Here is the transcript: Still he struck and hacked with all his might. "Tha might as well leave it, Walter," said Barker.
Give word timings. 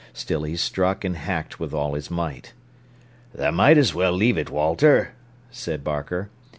Still 0.13 0.41
he 0.45 0.55
struck 0.57 1.05
and 1.05 1.15
hacked 1.15 1.59
with 1.59 1.75
all 1.75 1.93
his 1.93 2.09
might. 2.09 2.53
"Tha 3.35 3.51
might 3.51 3.77
as 3.77 3.93
well 3.93 4.13
leave 4.13 4.39
it, 4.39 4.49
Walter," 4.49 5.13
said 5.51 5.83
Barker. 5.83 6.31